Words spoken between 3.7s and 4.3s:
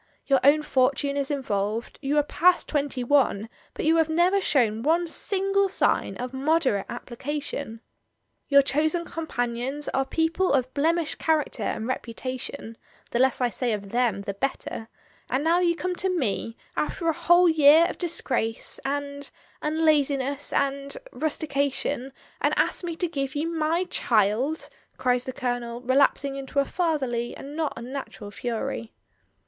but you have